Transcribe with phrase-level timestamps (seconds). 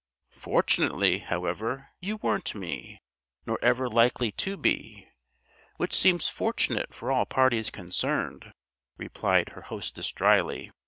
[0.33, 2.97] "Fortunately, however, you weren't me,
[3.45, 5.07] nor ever likely to be,
[5.77, 8.51] which seems fortunate for all parties concerned,"
[8.97, 10.71] replied her hostess dryly.